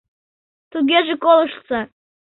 —Тугеже 0.71 1.15
колыштса. 1.23 1.79